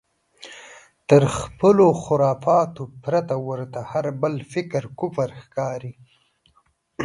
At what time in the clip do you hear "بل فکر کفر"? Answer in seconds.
4.21-5.29